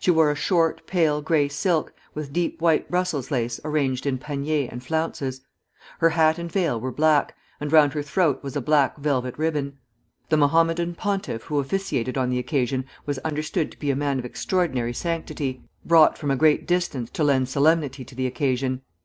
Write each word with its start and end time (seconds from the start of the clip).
She 0.00 0.10
wore 0.10 0.32
a 0.32 0.34
short 0.34 0.84
pale 0.88 1.22
gray 1.22 1.46
silk, 1.48 1.94
with 2.12 2.32
deep 2.32 2.60
white 2.60 2.90
Brussels 2.90 3.30
lace 3.30 3.60
arranged 3.64 4.04
in 4.04 4.18
paniers 4.18 4.68
and 4.72 4.82
flounces. 4.84 5.42
Her 6.00 6.08
hat 6.10 6.38
and 6.40 6.50
veil 6.50 6.80
were 6.80 6.90
black, 6.90 7.36
and 7.60 7.70
round 7.70 7.92
her 7.92 8.02
throat 8.02 8.42
was 8.42 8.56
a 8.56 8.60
black 8.60 8.96
velvet 8.96 9.38
ribbon. 9.38 9.78
The 10.28 10.36
Mohammedan 10.38 10.96
pontiff 10.96 11.44
who 11.44 11.60
officiated 11.60 12.18
on 12.18 12.30
the 12.30 12.38
occasion 12.40 12.84
was 13.06 13.20
understood 13.20 13.70
to 13.70 13.78
be 13.78 13.92
a 13.92 13.94
man 13.96 14.18
of 14.18 14.24
extraordinary 14.24 14.92
sanctity, 14.92 15.62
brought 15.84 16.18
from 16.18 16.32
a 16.32 16.36
great 16.36 16.66
distance 16.66 17.08
to 17.10 17.22
lend 17.22 17.48
solemnity 17.48 18.04
to 18.06 18.16
the 18.16 18.26
occasion. 18.26 18.82